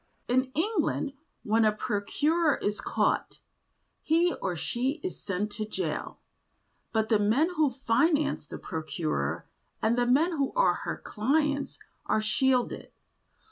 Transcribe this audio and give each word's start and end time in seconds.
In 0.27 0.45
England 0.55 1.13
when 1.43 1.63
a 1.63 1.71
procurer 1.71 2.55
is 2.57 2.81
caught, 2.81 3.37
he 4.01 4.33
or 4.41 4.55
she 4.55 4.93
is 5.03 5.21
sent 5.21 5.51
to 5.51 5.65
jail, 5.67 6.19
but 6.91 7.09
the 7.09 7.19
men 7.19 7.51
who 7.55 7.69
finance 7.69 8.47
the 8.47 8.57
procurer 8.57 9.45
and 9.79 9.95
the 9.99 10.07
men 10.07 10.31
who 10.31 10.53
are 10.55 10.73
her 10.73 10.97
clients 10.97 11.77
are 12.07 12.19
shielded. 12.19 12.91